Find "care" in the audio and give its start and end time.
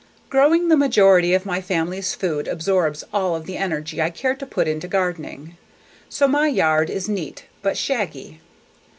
4.09-4.33